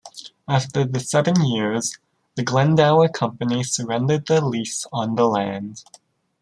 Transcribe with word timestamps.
After 0.47 0.83
the 0.83 0.99
seven 0.99 1.45
years, 1.45 1.99
the 2.33 2.41
Glendower 2.41 3.07
Company 3.07 3.63
surrendered 3.63 4.25
their 4.25 4.41
lease 4.41 4.87
on 4.91 5.13
the 5.13 5.27
land. 5.27 5.83